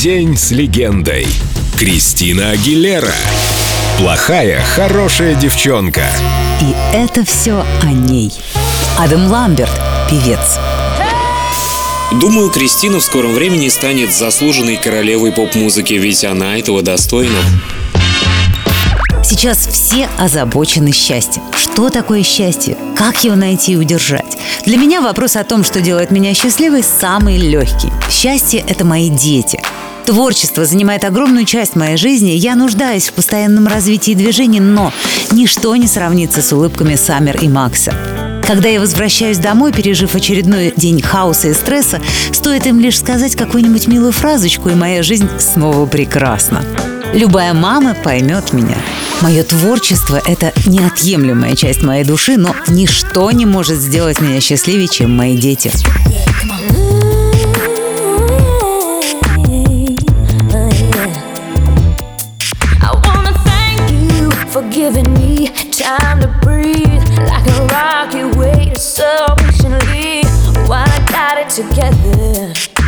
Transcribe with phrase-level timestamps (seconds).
[0.00, 1.26] День с легендой.
[1.78, 3.12] Кристина Агилера.
[3.98, 6.10] Плохая, хорошая девчонка.
[6.62, 8.32] И это все о ней.
[8.98, 9.70] Адам Ламберт,
[10.08, 10.58] певец.
[12.18, 17.36] Думаю, Кристина в скором времени станет заслуженной королевой поп-музыки, ведь она этого достойна.
[19.22, 21.42] Сейчас все озабочены счастьем.
[21.54, 22.78] Что такое счастье?
[22.96, 24.38] Как его найти и удержать?
[24.64, 27.92] Для меня вопрос о том, что делает меня счастливой, самый легкий.
[28.10, 29.60] Счастье– это мои дети.
[30.10, 32.30] Творчество занимает огромную часть моей жизни.
[32.30, 34.92] Я нуждаюсь в постоянном развитии и движении, но
[35.30, 37.94] ничто не сравнится с улыбками Саммер и Макса.
[38.44, 42.00] Когда я возвращаюсь домой, пережив очередной день хаоса и стресса,
[42.32, 46.64] стоит им лишь сказать какую-нибудь милую фразочку, и моя жизнь снова прекрасна.
[47.14, 48.78] Любая мама поймет меня.
[49.20, 55.16] Мое творчество– это неотъемлемая часть моей души, но ничто не может сделать меня счастливее, чем
[55.16, 55.70] мои дети.
[64.68, 70.22] Giving me time to breathe like a rocket waiting so patiently
[70.68, 72.79] while I got it together.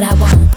[0.00, 0.47] what I want.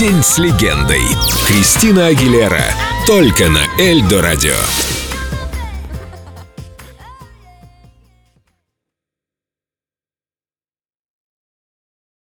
[0.00, 1.02] День с легендой.
[1.46, 2.64] Кристина Агилера.
[3.06, 4.56] Только на Эльдо радио.